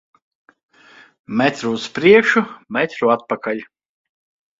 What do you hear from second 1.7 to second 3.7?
uz priekšu, metru atpakaļ.